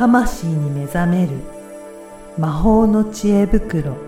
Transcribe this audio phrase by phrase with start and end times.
[0.00, 1.32] 魂に目覚める。
[2.38, 3.98] 魔法の知恵袋。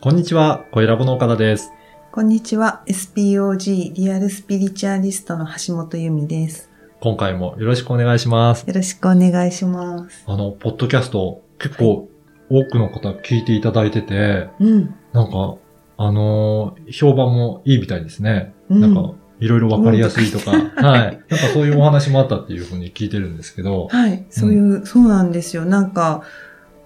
[0.00, 1.70] こんにちは、声ラボの岡田です。
[2.10, 2.84] こんにちは。
[2.86, 6.70] SPOG リアルスピリチュアリストの橋本由美です。
[7.00, 8.66] 今回もよろしくお願いします。
[8.66, 10.24] よろしくお願いします。
[10.26, 12.08] あの、ポッドキャスト、結構
[12.50, 15.56] 多くの方聞いていただいてて、うんなんか、
[15.98, 18.54] あのー評判もいいみたいですね。
[18.68, 21.24] うんなんか、いろいろわかりやすいとか、うんはい。
[21.28, 25.64] なんかそういうお話もあったっていうふうに聞いてるんですけど、はい、そういう、そうなんですよ。
[25.64, 26.22] なんか、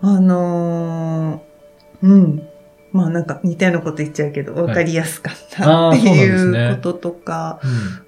[0.01, 2.43] あのーうん。
[2.93, 7.61] まあなんか似たようなこと言っちゃうけど、いわかりやすかったっていうこととか、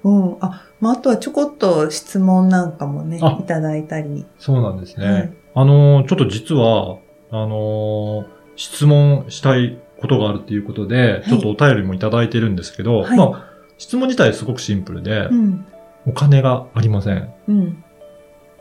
[0.03, 0.37] うんうん。
[0.41, 4.25] あ、まああとはちょこっと質問なんかもねあ、いただいたり。
[4.39, 5.05] そうなんですね。
[5.05, 6.97] はいあのーちょっと実は、
[7.33, 13.45] あのー質問したいことがあるっていうことで、いちょっとお便りもいただいてるんですけど、はいまあ、
[13.77, 15.65] 質問自体すごくシンプルで、うん。
[16.05, 17.33] お金がありません。
[17.47, 17.83] うん。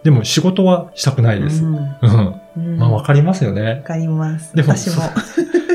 [0.02, 1.64] でも仕事はしたくないです。
[1.64, 1.76] うん。
[2.56, 2.76] うん。
[2.78, 3.82] まあわかりますよわね。
[3.86, 4.54] かります。
[4.56, 5.02] でも私も。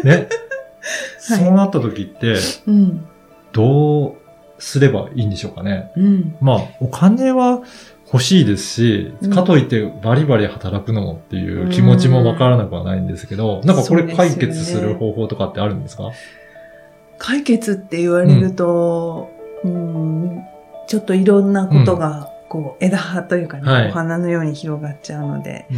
[0.03, 0.29] ね。
[1.19, 3.05] そうなった時って、うん。
[3.51, 4.15] どう
[4.59, 5.91] すればいいんでしょうかね。
[5.95, 6.35] うん。
[6.41, 7.61] まあ、お金は
[8.11, 16.11] 欲しいですしうん、かといってバリバリ働くのもっていう気持ちもわからなくはないんですけど、なんかこれ解決する方法とかってあるんですか？
[17.17, 19.29] 解決って言われると、
[19.63, 20.41] うん、
[20.87, 25.77] ちょっといろんなことが、こう、枝葉というかね、はいお花のように広がっちゃうので、うん。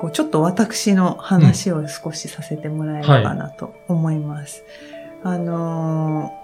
[0.00, 4.64] こうちょっと私の話を少しさせてもらえればなと思います。
[5.22, 6.41] あのー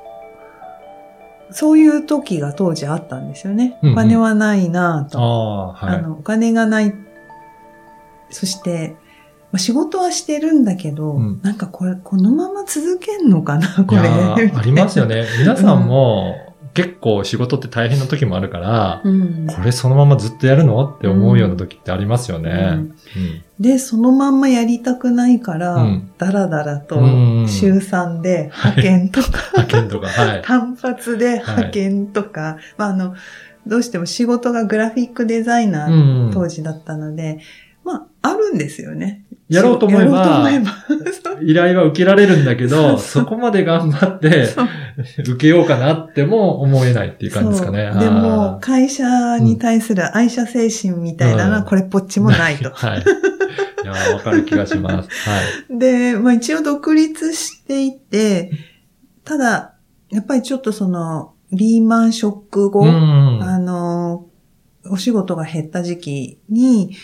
[1.50, 3.78] そういう時が当時あったんですよね。
[3.82, 5.18] うんうんお金はないなぁと。
[5.18, 5.98] ああ、はい。
[5.98, 6.94] あの、お金がない。
[8.30, 8.96] そして、
[9.50, 14.08] まあ仕事はしてるんだけど、うんなんかこれ、このまま続けんのかな、こいれ。
[14.54, 15.24] ありますよね。
[15.38, 16.47] 皆さんも
[16.78, 19.46] 結構仕事って大変な時もあるから、うん。
[19.48, 22.50] これそのままずっとやるのって思うような時ってありますよね。
[22.52, 22.94] うん。
[23.58, 26.10] で、そのまんまやりたくないから、うん。
[26.18, 29.28] だらだらとうん週3で派遣とか、
[29.58, 30.42] 派遣とか、はい。
[30.42, 33.16] 単発で派遣とか、まあ、あの、
[33.66, 36.30] どうしても仕事がグラフィックデザイナーうん。
[36.32, 37.40] 当時だったので、
[37.82, 39.24] まあ、あるんですよね。
[39.48, 40.48] やろうと思えば。
[41.40, 44.48] 依頼は受けられるんだけど、 そこまで頑張って
[45.18, 47.90] 受けようかなっても思えないっていう感じですかね。
[47.98, 52.70] でも、あ会社に対する愛社精神みたいなのはうんこれっぽっちもないと。
[52.70, 53.00] はい。
[53.00, 55.08] いやー、わかる気がします。
[55.28, 55.78] はい。
[55.78, 58.50] で、まあ一応独立していて、
[59.24, 59.74] ただ、
[60.10, 64.26] やっぱりちょっとその、リーマンショック後、うんあの、
[64.90, 66.94] お仕事が減った時期に、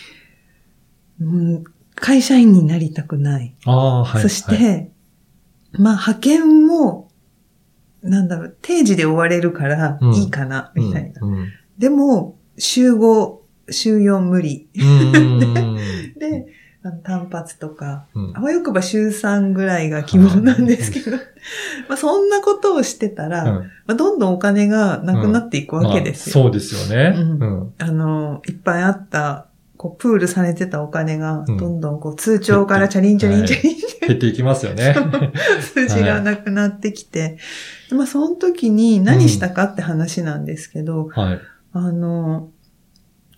[1.19, 1.63] うん、
[1.95, 3.55] 会社員になりたくない。
[3.65, 4.21] ああ、はい。
[4.21, 4.91] そして、はい
[5.77, 7.09] まあ派遣も、
[8.01, 11.21] なんだろう、定時で終われるからうんいいかな、みたいな。
[11.21, 11.47] うんうん
[11.77, 13.35] でも、週5、
[13.69, 14.69] 週4無理。
[14.75, 15.75] うん
[16.17, 16.47] で、
[17.03, 21.17] 単発とか、うんあわよくば週3ぐらいが希望なんですけど、
[21.89, 26.41] まあそんなことをしてたら、うんまあ、どんどんお金がなくなっていくわけですよ。
[26.41, 27.13] まあそうですよね。
[27.17, 29.47] うんうんあの、いっぱいあった、
[29.77, 31.57] こう、プールされてたお金が、うん。
[31.57, 33.73] どんどんこう、通帳からチャリンチャリンチャリン。
[33.73, 34.95] って減っていきますよね。
[35.61, 37.37] 数字がなくなってきて、
[37.91, 41.39] まあその時に何したかって話なんですけど、はい。
[41.73, 42.49] あの、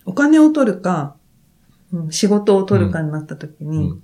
[0.04, 1.16] お金を取るか、
[1.92, 4.02] うん仕事を取るかになった時に、うん。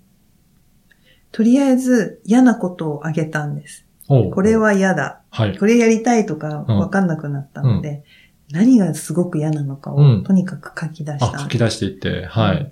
[1.32, 3.86] とりあえず嫌なことをあげたんです。
[4.06, 5.22] これは嫌だ。
[5.30, 5.58] はい。
[5.58, 8.04] これやりたいとかわかんなくなったので、
[8.50, 12.70] 何がすごく嫌なのかを、うんとにかく書き出しあ、た書き出していって、はい。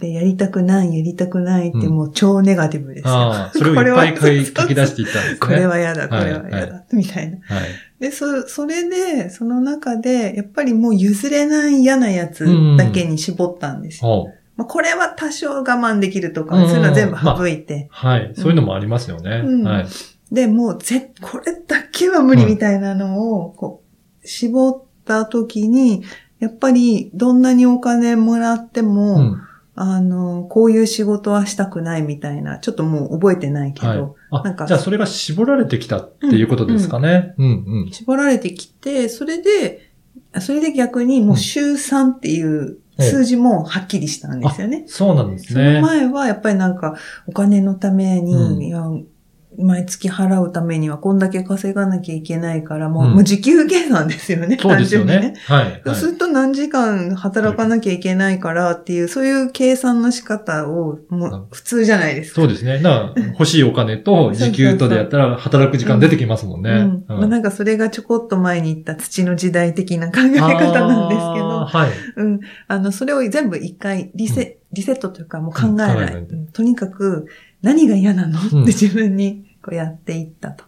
[0.00, 3.14] で、やりたくない、やりたくないってうんもう超ネガティブですよ。
[3.14, 5.38] ああ、 それをいっぱい書き出していったんですね。
[5.40, 7.38] これは嫌だ、これははい嫌だ、みたいな。
[7.38, 7.68] はい。
[8.00, 12.46] で、そ、それで、その中で、やっぱりもう譲れない嫌なやつ
[12.76, 14.10] だけに絞ったんですよ。
[14.10, 17.86] おうまあ、これは多少我慢できるとか、うんそういうのは全部省いて。
[17.90, 18.32] はい。
[18.34, 19.42] そういうのもありますよね。
[19.44, 19.86] うんはい。
[20.32, 23.82] で、もうぜ、これだけは無理みたいなのを、こ
[24.22, 26.04] う、絞った時に、
[26.38, 29.42] やっぱりどんなにお金もらっても、うん
[29.80, 34.44] あの、こういう仕事はしたくないみたいな、ちょっともう覚えてないけど、はい。
[34.44, 37.34] なんかあ、じゃあそれが絞られてきたっていうことですかね。
[37.38, 37.90] うんうん。
[37.92, 39.92] 絞られてきて、それで、
[40.40, 44.82] それで逆にもう週3っていう数字もはっきりしたんですよね。
[44.88, 45.80] そうなんですそのね。
[45.80, 46.96] 前はやっぱりなんか
[47.28, 49.06] お金のために、うん
[49.58, 54.58] 毎月払うためにはこんだけ稼がなきゃいけないから、もう、うんもう時給計算ですよね。
[54.60, 55.34] そうですよね。
[55.46, 55.82] はい。
[55.84, 62.42] そうすると何時間働かなきゃいけないからっていう、そういう計算の仕方を、もう普通じゃないですか。
[62.42, 62.78] そうですね。
[62.78, 66.70] だから欲しいお金と時給とでやったら働く時間出てきますもんね。
[66.70, 67.04] うん。
[67.08, 71.90] まあ、なんかそれがちょこっと前に言った土の時代的な考え方なんですけど、はい。
[72.16, 72.40] うん。
[72.68, 76.26] あの、それを全部一回リセ,、リセットというかもう考えない。
[76.52, 77.26] とにかく
[77.62, 80.64] 何が嫌なの、うんって自分にこうやっていったと。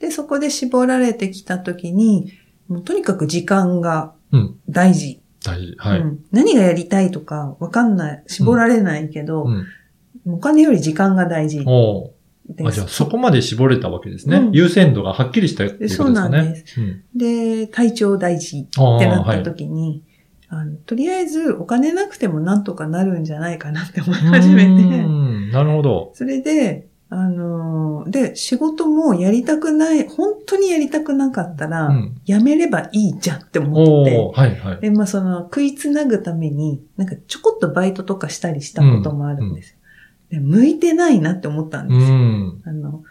[0.00, 2.32] で、そこで絞られてきたときに、
[2.68, 4.56] もうとにかく時間がうん。
[4.68, 5.20] 大事。
[5.44, 5.74] 大事。
[5.78, 6.00] はい。
[6.00, 9.66] うん何がやりたいとかわかんない、絞られないけど、うん。
[10.34, 14.36] お金より時間が大事あ、じゃあそこまで絞れたわけですね。
[14.38, 16.14] うん優先度がはっきりしたっていうことですかね。
[16.14, 20.02] そうなんですうんで、体調大事ってなった時に、
[20.48, 26.10] あのとりあえずお金なくてもなんとかなるんじゃないかなって思い始めうて、んなるほど。
[26.14, 32.20] それで、あのーで、仕事もやりたくない、本当にやりたくなかったら、うん。
[32.24, 34.80] やめればいいじゃんって思って、おーはいはい。
[34.80, 39.76] で、まあその食いつなぐために、なんかちょこっとバイトとかしたりしたこともあるんですよ。
[40.30, 42.16] で向いてないなって思ったんうですよ。
[42.16, 42.62] ん。
[42.64, 43.02] あの、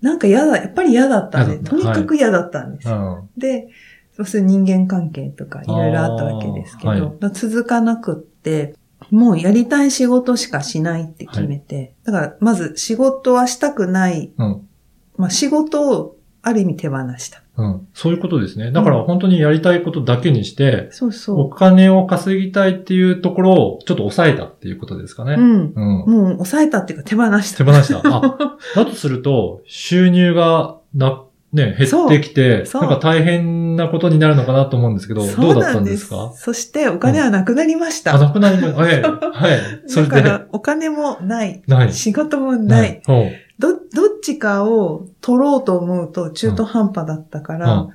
[0.00, 3.28] なんか嫌だ、やっぱり嫌だったんで、とにかく嫌だったんですよ。
[3.34, 3.40] うん。
[3.40, 3.68] で、
[4.16, 7.00] そうする人間関係とかいろいろあったわけですけど、はい
[7.34, 8.74] 続かなくって、
[9.10, 14.68] もうやりたい仕事しかしないって決めて、だからまず仕事はしたくない、うん。
[15.16, 17.42] まあ仕事をある意味手放した。
[17.56, 17.88] うん。
[17.92, 18.70] そういうことですね。
[18.70, 25.34] だから本当にやりたいことだけにして、そうおそ金を稼ぎたいっていうところをちょっと抑えたっていうことですかね。
[25.34, 25.40] う。
[25.40, 25.72] うん。
[25.74, 26.04] うん。
[26.06, 27.64] もう抑えたっていうか手放した。
[27.64, 28.00] 手放した。
[28.04, 28.38] あ、
[28.76, 31.22] だとすると、収入がな、
[31.52, 36.32] ね、減ってきて、なんか大変なことになるのかなと思うんですけど、どうだったなんですすか？
[36.36, 38.14] そしてお金はなくなりました。
[38.14, 38.82] あ、なくなりました。
[38.82, 39.02] はい。
[39.32, 39.60] はい。
[39.86, 41.62] それで、だからお金もない。
[41.66, 41.92] ない。
[41.92, 43.02] 仕事もない。
[43.06, 43.80] ほうど、どっ
[44.22, 47.90] ちかを取ろうと思うと中途半端だったから、うん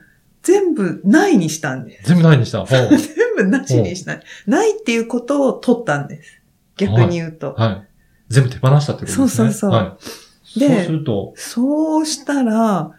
[0.46, 2.10] 全部ないにしたんです。
[2.10, 2.66] 全部ないにした。
[2.68, 2.90] 全
[3.38, 4.20] 部なしにした。
[4.46, 6.42] ないっていうことを取ったんです。
[6.76, 7.54] 逆に言うと。
[7.58, 7.88] はい。
[8.28, 9.28] 全部手放したってことですね。
[9.30, 9.98] そうそうそうは
[10.58, 10.60] い。
[10.60, 12.92] でそうすると、そうしたら、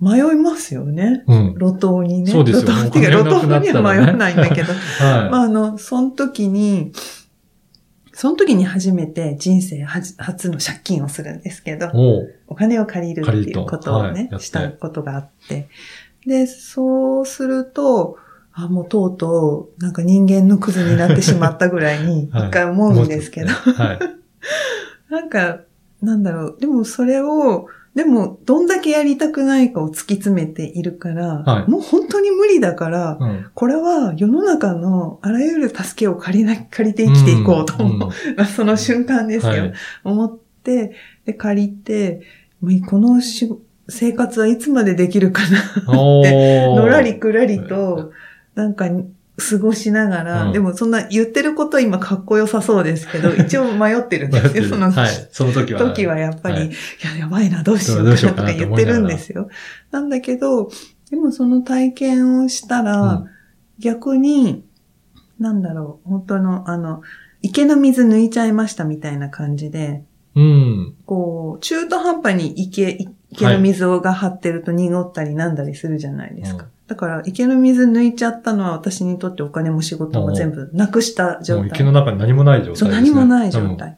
[0.00, 1.24] 迷いますよね。
[1.26, 1.54] うん。
[1.58, 2.30] 路頭にね。
[2.30, 4.72] そうですよね路頭っていうか、お金路頭には迷わないんだけど。
[4.98, 5.30] はい。
[5.30, 6.92] まあ、あの、その時に、
[8.12, 11.90] その時に初めて人生初の借金をするんですけど、
[12.48, 15.68] お金を借りるっていうことをねはいしたことがあって。
[16.26, 18.18] で、そうすると、
[18.52, 23.98] あ、もうとうとう、なんか人間のクズになってしまったぐらいに、 はい一回思うんですけど、はい。
[25.10, 25.60] なんか、
[26.02, 33.50] なんだろう、でもそれを、でも、どんだけやりたくないかを突き詰めているから、はいもう本当に無理だから、うん。
[33.52, 38.10] これは世の中のあらゆる助けを借りな、借りて生きていこうと思う。
[38.36, 39.52] うん その瞬間ですよ。
[39.52, 39.72] はい
[40.04, 40.92] 思って、
[41.24, 42.20] で、借りて、
[42.86, 43.50] このし
[43.88, 45.58] 生活はいつまでできるかな。
[45.88, 48.12] おーのらりくらりと、
[48.54, 48.88] なんか、
[49.40, 55.28] 過ごしながら、うんでもそんな言ってること今かっこよさそうですけど、 一応迷ってるんですよ、そのはい。
[55.32, 55.80] その時は。
[55.80, 56.70] 時はやっぱり、はいい、
[57.14, 59.48] や、やばいな、どうしようかなとか言ってるんですよ。
[59.90, 60.70] なんだけど、
[61.10, 63.26] でもその体験をしたら、うん
[63.80, 64.62] 逆に、
[65.38, 67.02] なんだろう、本当の、あの、
[67.42, 70.04] 池の水抜いちゃいましたみたいな感じで、
[70.36, 70.94] うん。
[71.06, 72.98] こう、中途半端に池、
[73.30, 76.64] 池の水が張ってると濁ったりなんだりするじゃないですか。
[76.64, 81.68] うんだから、池の水抜いちゃったのは私にとってお金も仕事も全部なくした状態。
[81.68, 82.96] 池の中に何もない状態ですそう、ね。
[82.96, 83.96] 何もない状うん態。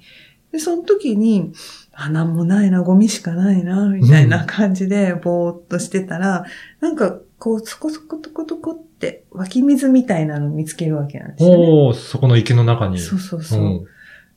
[0.53, 1.55] で、その時に、
[1.95, 6.45] あ、なんもないな、ゴミしかないな、みたいな感じで、ぼーっとしてたら、
[6.81, 11.67] なんか、こう、そこそことことこって、湧き水みたいなのを見つけるわけなんですよね。
[11.67, 12.99] おー、そこの池の中に。
[12.99, 13.61] そうそうそう。
[13.61, 13.85] ん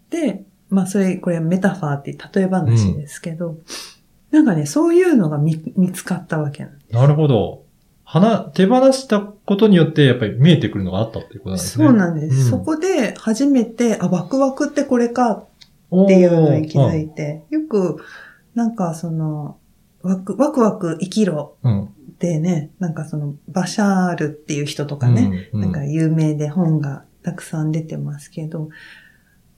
[0.09, 3.57] で、まあ、それ、これメタファーって例え話ですけど、
[4.31, 6.93] なんかね、そういうのが見見つかったわけなんです。
[6.93, 7.64] なるほど。
[8.05, 11.85] 花、手放したことによって、やっぱり見えてくるのがあったっていうことなんですね。
[11.85, 12.35] そうなんです。
[12.35, 17.97] うんそこで初めて、あ、ワクワクってこれかっていうのに気づいて、よく、
[18.53, 19.57] なんかその、
[20.03, 21.83] ワクワクワク生きろうん。
[21.85, 25.61] ってね、なんかその、バシャールっていう人とかね、うん。
[25.61, 28.69] なんか有名で本がたくさん出てますけど、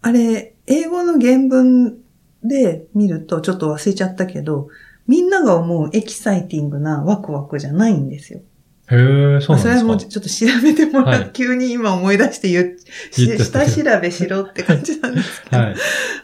[0.01, 1.97] あれ、英語の原文
[2.43, 4.69] で見るとちょっと忘れちゃったけど、
[5.07, 8.41] みんなが思うエキサイティングなワクワクじゃないんですよ。
[8.89, 9.57] へえ、そうなんですか？
[9.57, 12.77] それはもうちょっと調べてもらう、はい急に今思い出して言う、
[13.11, 15.75] し下調べしろって感じなんですけど、はい。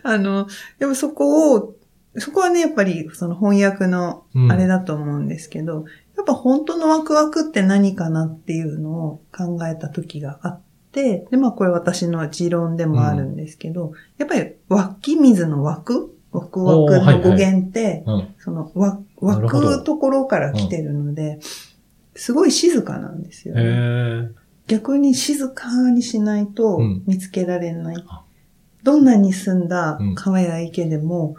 [0.04, 0.48] あの、
[0.80, 1.76] でもそこを、
[2.18, 5.86] そこはね、やっぱりその翻訳のうんあれだと思うんですけど、
[6.16, 10.62] やっぱ本当のワクワクって何かなっていうのを考えた時があっ
[10.92, 18.36] て、で、まあこれ私の持論でもあるんですけど、やっぱり湧き水の湧くワクワクの語源って、うん。
[18.40, 21.40] そのわ湧くところから来てるので、
[22.16, 24.30] すごい静かなんですよ、へね。
[24.30, 24.32] え。
[24.68, 28.04] 逆に静かにしないとうん見つけられない。
[28.08, 28.24] あ
[28.84, 31.36] どんなに澄んだうん川や池でも、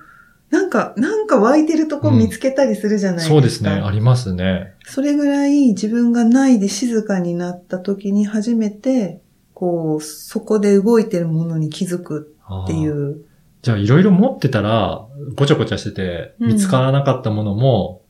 [0.51, 3.35] なんか、なんか湧いてるとこ見つけたりするじゃないですか。
[3.35, 3.71] そうですね。
[3.71, 4.75] ありますね。
[4.85, 9.21] それぐらい自分がないで静かになった時に初めて、
[9.53, 13.25] こう、そこで動いてるものに気づくっていう。
[13.64, 15.06] じゃあ、いろいろ持ってたら、
[15.37, 18.02] ごちゃごちゃしてて、うん見つからなかったものも、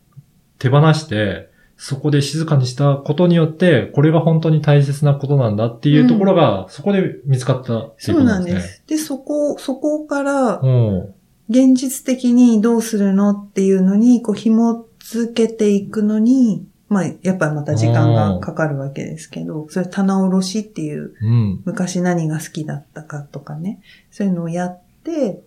[0.58, 8.82] 手放して、そこで静かにしたことによって、これが本当に大切なことなんだっていうところが、そこで見つかったっていうそうことなんですす。
[8.88, 11.14] で、そこ、そこからね。
[11.48, 21.28] 現実的にどうするのっていうのに、こう紐付けていくのに、まあ、やっぱりまた時間がかかるわけですけど、それ棚卸しっていう、うん。
[21.28, 21.62] うん。
[21.64, 23.80] 昔何が好きだったかとかね、
[24.10, 25.42] そういうのをやって、で、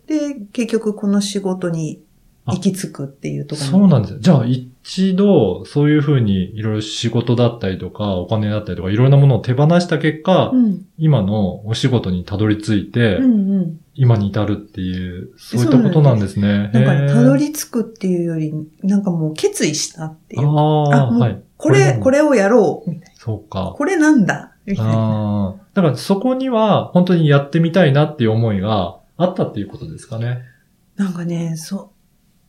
[0.53, 2.01] 結局この仕事に
[2.45, 4.19] 行き着くっていうところそうなんですよ。
[4.19, 10.85] じゃあ、一度、そういうふうに、いろいろ仕事だったりとか、お金だったりとか、いろんなものを手放した結果、うん。
[10.97, 13.79] 今のお仕事にたどり着いて、うんうん。
[13.95, 16.69] 今に至るっていう、そういったことなんですね。
[16.71, 20.47] なんかね、へーたどり着くっていうより、なんかもう決意したっていう。
[20.47, 21.41] ああ、はい。
[21.57, 23.71] これ、もこれをやろうみたいそうかな。。
[23.71, 24.91] これなんだみたいな。
[24.93, 25.55] ああ。
[25.73, 30.41] だからそこには本当にやってみたいなっていう思いがあったっていうことですかね。
[30.95, 31.91] なんかね、そ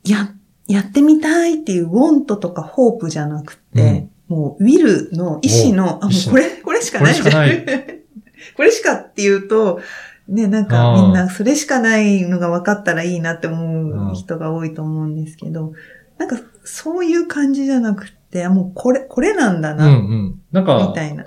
[0.05, 0.35] う、や、
[0.67, 7.33] やってみたいっていうウォントとかホープじゃなくて、もうウィルの意志の、あ、もうこれ、これしかないじゃん。
[7.33, 7.65] これし
[8.57, 9.81] これしかっていうと、
[10.29, 15.73] ね、なんかみんなそれしかないのが分かったらいいなって思う人が多いと思うんですけど、
[16.19, 20.41] なんかそういう感じじゃなくて、あもうこれ、これなんだうんうな、ん。
[20.53, 21.25] なんかみ、たいな。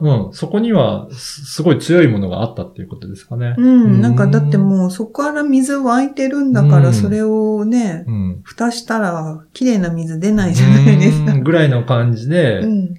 [0.00, 0.32] うん。
[0.32, 3.54] そこにはすすごい強いものがあったっていうことですかね。
[3.56, 8.40] うん、なんかだってもうそこから水湧いてるんだから、うんそれをね、うん。
[8.42, 11.36] 蓋したら綺麗な水出ないじゃないですかう。
[11.38, 12.94] んぐらいの感じで、うん。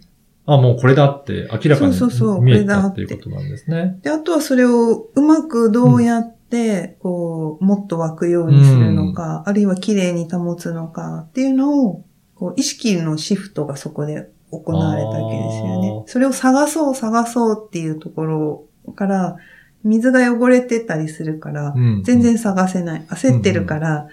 [0.46, 4.00] あ、もうこれだって明らかにそうそうそう見えこれだったってていうことなんですね。
[4.04, 16.10] で、あとはそれをうまくどうやって、こう、もっと湧くようにするのか、あるいは綺麗に保つのかっていうのを、こう、意識のシフトがそこで行われたわけですよねあ。
[16.10, 19.38] それを探そう探そうっていうところから、
[19.84, 23.02] 水が汚れてたりするから、うん全然探せない。
[23.10, 24.08] 焦ってるから、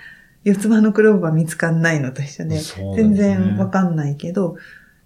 [0.45, 2.59] 四つ葉のクローバー見つかんないのと一緒で、
[2.97, 4.57] 全然わかんないけど、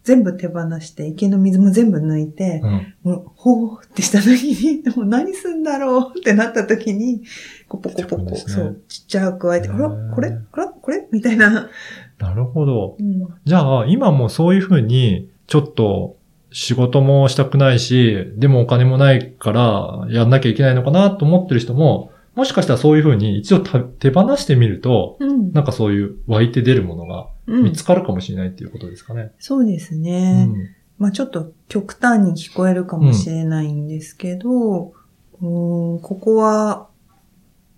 [0.03, 2.95] 全部手放して、池の水も全部抜いて、うん。
[3.03, 4.29] もう、ほーってした時
[4.77, 7.23] に、 でも何すんだろうってなった時に、
[7.69, 11.09] こうポコポコ、ねそう、ちっちゃく加えて、あらこれあらこれ？
[11.11, 11.69] みたいな。
[12.19, 12.97] なるほど。
[12.99, 13.27] うん。
[13.45, 16.17] じゃあ、今もそういうふうに、ちょっと、
[16.53, 25.53] 仕事もしたくないし、でもお金もないから、やんなきゃいけないのかなと思ってる人も、もしかしたらそういうふうに一度た手放してみると、うん。
[25.53, 29.33] なんかそういう湧いて出るものがうん見つかるかもしれないっていうことですかね。
[29.39, 30.45] そうですうね。
[30.45, 30.55] ん。
[30.99, 34.93] まあちょっと極端に聞こえるかもしれないんですけど、
[35.41, 36.89] うーん、ここは、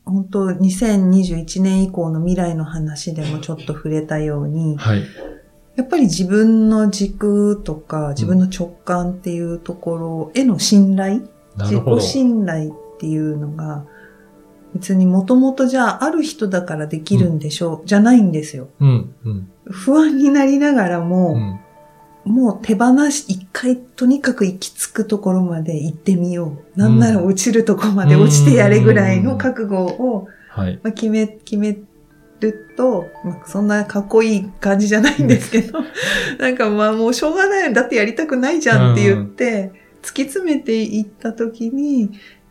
[0.09, 5.05] 本当2021年以降の未来の話でもちょっと触れたように、はい。
[5.77, 12.07] やっぱり自分の軸とか自分の直感っていうところへの信頼、自なるほど己。
[12.07, 13.85] 信頼っていうのが、
[14.75, 18.69] 別にもともとじゃあある人だからできるんでしょう、じゃないんですよ。
[18.81, 21.61] うん、うん、不安になりながらうも、ん。
[22.29, 26.79] もう手放し、一回とにかく行き着くところまで行ってみよう。
[26.79, 30.79] なんなら落ちるところまで落ちてやれぐらいの覚悟を、はい。
[30.83, 31.79] まあ、決め、決め
[32.41, 35.81] ると、まあ、そんなかっこいい感じじゃないんですけど、
[36.39, 37.73] なんかまあもうしょうがない。
[37.73, 42.09] だってやりたくないじゃんって言って、突き詰めていったときに、や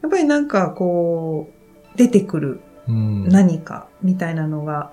[0.07, 1.49] っぱりなんかこ
[1.95, 3.27] う、出てくるうん。
[3.27, 4.91] 何かみたいなのが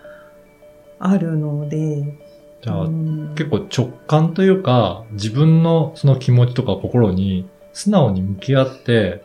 [0.99, 2.19] あるので、
[2.65, 9.23] じゃあ、うん結構直感というか、自分のその気持ちとか心に素直に向き合って、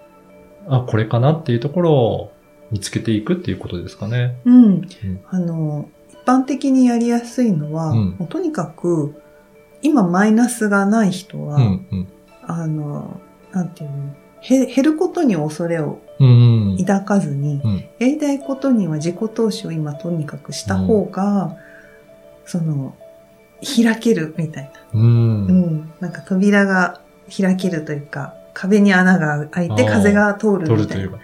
[0.68, 2.32] あ、これかなっていうところを
[2.72, 4.36] 見つけていくっていうことですかね。
[4.44, 4.90] うん。
[5.30, 9.16] あの、一般的にやりやすいのは、うんもうとにかく、
[9.82, 12.08] 今マイナスがない人は、うん、うん。
[12.42, 13.22] あの、
[13.54, 16.78] なんていうの、へ減ることに恐れをうん、うん。
[16.80, 21.56] 抱かずに、うんやりたいことには自己投資を今とにかくした方が、
[22.46, 22.96] その、
[23.62, 24.72] 開けるみたいな。
[24.94, 25.46] うん。
[25.46, 25.94] うん。
[26.00, 27.02] なんか扉が
[27.36, 30.76] 開けるというか、壁に穴が開いて風が通るみたいな。
[30.76, 31.18] 取るというか。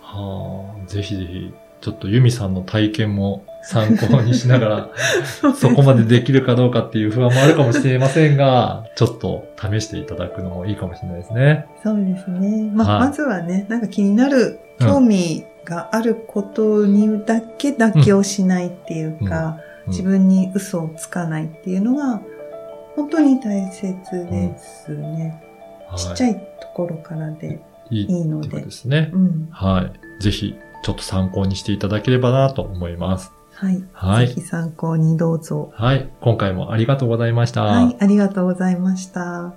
[0.00, 4.90] はあ、ぜひぜひ、ちょっとユミさんの体験も参考にしながら、
[5.54, 11.66] そこまでできるかどうかっていう不安もあるかもしれませんが、ちょっと試していただくのもいいかもしれないですね。
[11.82, 12.70] そうですね。
[12.72, 22.22] まあ、はいまずはね、なんか気になる、うん興味があることにだけ妥協しないっていうか、うん自分に嘘をつかないっていうのが、
[22.96, 25.42] 本当に大切ですね。
[25.96, 27.62] ちっちゃいいところからで。
[27.90, 29.10] いいいいのでってことですね。
[29.12, 29.48] うん。
[29.50, 30.22] はい。
[30.22, 33.32] ぜひ、ちょっと参考にしていただければなと思います。
[33.54, 33.84] はい。
[33.92, 35.70] はいぜひ参考にどうぞ。
[35.74, 36.10] はい。
[36.20, 37.62] 今回もありがとうございました。
[37.64, 37.96] はい。
[38.00, 39.54] ありがとうございました。